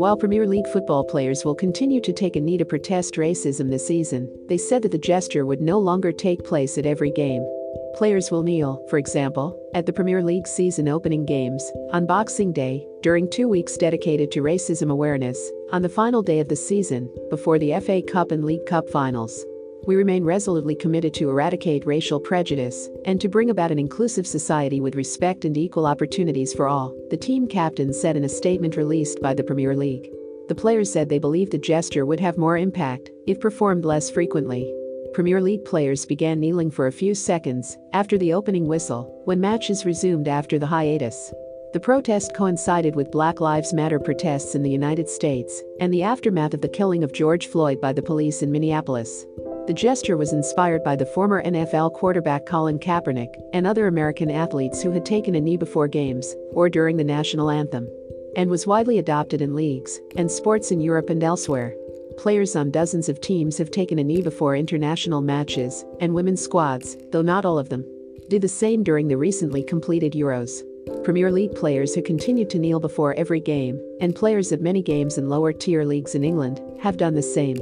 While 0.00 0.16
Premier 0.16 0.46
League 0.46 0.66
football 0.68 1.04
players 1.04 1.44
will 1.44 1.54
continue 1.54 2.00
to 2.00 2.12
take 2.14 2.34
a 2.34 2.40
knee 2.40 2.56
to 2.56 2.64
protest 2.64 3.16
racism 3.16 3.68
this 3.68 3.86
season, 3.86 4.34
they 4.48 4.56
said 4.56 4.80
that 4.80 4.92
the 4.92 4.96
gesture 4.96 5.44
would 5.44 5.60
no 5.60 5.78
longer 5.78 6.10
take 6.10 6.42
place 6.42 6.78
at 6.78 6.86
every 6.86 7.10
game. 7.10 7.46
Players 7.96 8.30
will 8.30 8.42
kneel, 8.42 8.82
for 8.88 8.96
example, 8.96 9.60
at 9.74 9.84
the 9.84 9.92
Premier 9.92 10.22
League 10.22 10.46
season 10.46 10.88
opening 10.88 11.26
games, 11.26 11.70
on 11.92 12.06
Boxing 12.06 12.50
Day, 12.50 12.86
during 13.02 13.28
two 13.28 13.46
weeks 13.46 13.76
dedicated 13.76 14.30
to 14.30 14.40
racism 14.40 14.90
awareness, 14.90 15.38
on 15.70 15.82
the 15.82 15.88
final 15.90 16.22
day 16.22 16.40
of 16.40 16.48
the 16.48 16.56
season, 16.56 17.12
before 17.28 17.58
the 17.58 17.78
FA 17.80 18.00
Cup 18.00 18.30
and 18.30 18.42
League 18.42 18.64
Cup 18.64 18.88
finals. 18.88 19.44
We 19.86 19.96
remain 19.96 20.24
resolutely 20.24 20.74
committed 20.74 21.14
to 21.14 21.30
eradicate 21.30 21.86
racial 21.86 22.20
prejudice 22.20 22.88
and 23.06 23.20
to 23.20 23.28
bring 23.28 23.48
about 23.48 23.72
an 23.72 23.78
inclusive 23.78 24.26
society 24.26 24.80
with 24.80 24.94
respect 24.94 25.46
and 25.46 25.56
equal 25.56 25.86
opportunities 25.86 26.52
for 26.52 26.68
all, 26.68 26.94
the 27.08 27.16
team 27.16 27.46
captain 27.46 27.92
said 27.92 28.16
in 28.16 28.24
a 28.24 28.28
statement 28.28 28.76
released 28.76 29.22
by 29.22 29.32
the 29.32 29.42
Premier 29.42 29.74
League. 29.74 30.10
The 30.48 30.54
players 30.54 30.92
said 30.92 31.08
they 31.08 31.18
believed 31.18 31.52
the 31.52 31.58
gesture 31.58 32.04
would 32.04 32.20
have 32.20 32.36
more 32.36 32.58
impact 32.58 33.10
if 33.26 33.40
performed 33.40 33.84
less 33.84 34.10
frequently. 34.10 34.70
Premier 35.14 35.40
League 35.40 35.64
players 35.64 36.04
began 36.04 36.38
kneeling 36.38 36.70
for 36.70 36.86
a 36.86 36.92
few 36.92 37.14
seconds 37.14 37.78
after 37.92 38.18
the 38.18 38.34
opening 38.34 38.66
whistle 38.66 39.22
when 39.24 39.40
matches 39.40 39.86
resumed 39.86 40.28
after 40.28 40.58
the 40.58 40.66
hiatus. 40.66 41.32
The 41.72 41.80
protest 41.80 42.34
coincided 42.34 42.96
with 42.96 43.12
Black 43.12 43.40
Lives 43.40 43.72
Matter 43.72 43.98
protests 43.98 44.54
in 44.54 44.62
the 44.62 44.70
United 44.70 45.08
States 45.08 45.62
and 45.80 45.92
the 45.92 46.02
aftermath 46.02 46.52
of 46.52 46.60
the 46.60 46.68
killing 46.68 47.02
of 47.02 47.12
George 47.12 47.46
Floyd 47.46 47.80
by 47.80 47.92
the 47.92 48.02
police 48.02 48.42
in 48.42 48.52
Minneapolis. 48.52 49.24
The 49.66 49.74
gesture 49.74 50.16
was 50.16 50.32
inspired 50.32 50.82
by 50.82 50.96
the 50.96 51.06
former 51.06 51.42
NFL 51.42 51.92
quarterback 51.92 52.46
Colin 52.46 52.78
Kaepernick 52.78 53.34
and 53.52 53.66
other 53.66 53.86
American 53.86 54.30
athletes 54.30 54.82
who 54.82 54.90
had 54.90 55.04
taken 55.04 55.34
a 55.34 55.40
knee 55.40 55.56
before 55.56 55.86
games 55.86 56.34
or 56.52 56.68
during 56.68 56.96
the 56.96 57.04
national 57.04 57.50
anthem, 57.50 57.88
and 58.36 58.50
was 58.50 58.66
widely 58.66 58.98
adopted 58.98 59.40
in 59.40 59.54
leagues 59.54 60.00
and 60.16 60.30
sports 60.30 60.70
in 60.70 60.80
Europe 60.80 61.10
and 61.10 61.22
elsewhere. 61.22 61.74
Players 62.16 62.56
on 62.56 62.70
dozens 62.70 63.08
of 63.08 63.20
teams 63.20 63.58
have 63.58 63.70
taken 63.70 63.98
a 63.98 64.04
knee 64.04 64.22
before 64.22 64.56
international 64.56 65.20
matches, 65.20 65.84
and 66.00 66.14
women's 66.14 66.42
squads, 66.42 66.96
though 67.12 67.22
not 67.22 67.44
all 67.44 67.58
of 67.58 67.68
them, 67.68 67.84
did 68.28 68.42
the 68.42 68.48
same 68.48 68.82
during 68.82 69.08
the 69.08 69.16
recently 69.16 69.62
completed 69.62 70.12
Euros. 70.12 70.62
Premier 71.04 71.30
League 71.30 71.54
players 71.54 71.94
who 71.94 72.02
continued 72.02 72.50
to 72.50 72.58
kneel 72.58 72.80
before 72.80 73.14
every 73.14 73.40
game, 73.40 73.80
and 74.00 74.16
players 74.16 74.52
of 74.52 74.60
many 74.60 74.82
games 74.82 75.18
in 75.18 75.28
lower 75.28 75.52
tier 75.52 75.84
leagues 75.84 76.14
in 76.14 76.24
England, 76.24 76.60
have 76.80 76.96
done 76.96 77.14
the 77.14 77.22
same. 77.22 77.56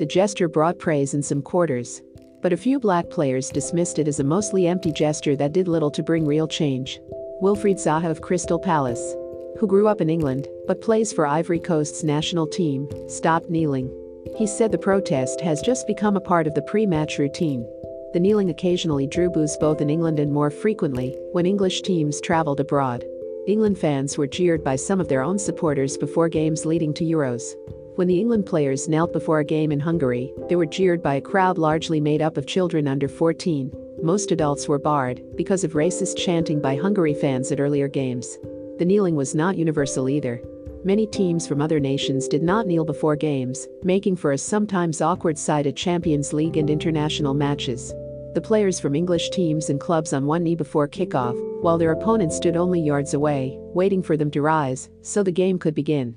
The 0.00 0.06
gesture 0.06 0.48
brought 0.48 0.78
praise 0.78 1.12
in 1.12 1.22
some 1.22 1.42
quarters. 1.42 2.00
But 2.40 2.54
a 2.54 2.56
few 2.56 2.80
black 2.80 3.10
players 3.10 3.50
dismissed 3.50 3.98
it 3.98 4.08
as 4.08 4.18
a 4.18 4.24
mostly 4.24 4.66
empty 4.66 4.92
gesture 4.92 5.36
that 5.36 5.52
did 5.52 5.68
little 5.68 5.90
to 5.90 6.02
bring 6.02 6.24
real 6.24 6.48
change. 6.48 6.98
Wilfried 7.42 7.76
Zaha 7.76 8.10
of 8.10 8.22
Crystal 8.22 8.58
Palace, 8.58 9.14
who 9.58 9.66
grew 9.66 9.86
up 9.86 10.00
in 10.00 10.08
England 10.08 10.48
but 10.66 10.80
plays 10.80 11.12
for 11.12 11.26
Ivory 11.26 11.60
Coast's 11.60 12.02
national 12.02 12.46
team, 12.46 12.88
stopped 13.10 13.50
kneeling. 13.50 13.92
He 14.38 14.46
said 14.46 14.72
the 14.72 14.78
protest 14.78 15.42
has 15.42 15.60
just 15.60 15.86
become 15.86 16.16
a 16.16 16.26
part 16.32 16.46
of 16.46 16.54
the 16.54 16.62
pre 16.62 16.86
match 16.86 17.18
routine. 17.18 17.68
The 18.14 18.20
kneeling 18.20 18.48
occasionally 18.48 19.06
drew 19.06 19.28
boos 19.28 19.54
both 19.58 19.82
in 19.82 19.90
England 19.90 20.18
and 20.18 20.32
more 20.32 20.50
frequently 20.50 21.14
when 21.32 21.44
English 21.44 21.82
teams 21.82 22.22
travelled 22.22 22.60
abroad. 22.60 23.04
England 23.46 23.76
fans 23.76 24.16
were 24.16 24.26
jeered 24.26 24.64
by 24.64 24.76
some 24.76 24.98
of 24.98 25.08
their 25.08 25.22
own 25.22 25.38
supporters 25.38 25.98
before 25.98 26.30
games 26.30 26.64
leading 26.64 26.94
to 26.94 27.04
Euros. 27.04 27.52
When 28.00 28.08
the 28.08 28.18
England 28.18 28.46
players 28.46 28.88
knelt 28.88 29.12
before 29.12 29.40
a 29.40 29.44
game 29.44 29.70
in 29.70 29.78
Hungary, 29.78 30.32
they 30.48 30.56
were 30.56 30.64
jeered 30.64 31.02
by 31.02 31.16
a 31.16 31.20
crowd 31.20 31.58
largely 31.58 32.00
made 32.00 32.22
up 32.22 32.38
of 32.38 32.46
children 32.46 32.88
under 32.88 33.08
14. 33.08 33.70
Most 34.02 34.32
adults 34.32 34.66
were 34.66 34.78
barred 34.78 35.20
because 35.36 35.64
of 35.64 35.74
racist 35.74 36.16
chanting 36.16 36.62
by 36.62 36.76
Hungary 36.76 37.12
fans 37.12 37.52
at 37.52 37.60
earlier 37.60 37.88
games. 37.88 38.38
The 38.78 38.86
kneeling 38.86 39.16
was 39.16 39.34
not 39.34 39.58
universal 39.58 40.08
either. 40.08 40.42
Many 40.82 41.06
teams 41.08 41.46
from 41.46 41.60
other 41.60 41.78
nations 41.78 42.26
did 42.26 42.42
not 42.42 42.66
kneel 42.66 42.86
before 42.86 43.16
games, 43.16 43.68
making 43.82 44.16
for 44.16 44.32
a 44.32 44.38
sometimes 44.38 45.02
awkward 45.02 45.36
sight 45.36 45.66
at 45.66 45.76
Champions 45.76 46.32
League 46.32 46.56
and 46.56 46.70
international 46.70 47.34
matches. 47.34 47.90
The 48.32 48.40
players 48.42 48.80
from 48.80 48.94
English 48.94 49.28
teams 49.28 49.68
and 49.68 49.78
clubs 49.78 50.14
on 50.14 50.24
one 50.24 50.42
knee 50.42 50.56
before 50.56 50.88
kickoff, 50.88 51.36
while 51.60 51.76
their 51.76 51.92
opponents 51.92 52.36
stood 52.36 52.56
only 52.56 52.80
yards 52.80 53.12
away, 53.12 53.58
waiting 53.74 54.02
for 54.02 54.16
them 54.16 54.30
to 54.30 54.40
rise, 54.40 54.88
so 55.02 55.22
the 55.22 55.30
game 55.30 55.58
could 55.58 55.74
begin. 55.74 56.16